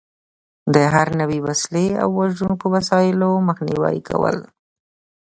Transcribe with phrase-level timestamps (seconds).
[0.73, 4.37] د هر نوع وسلې او وژونکو وسایلو مخنیوی کول.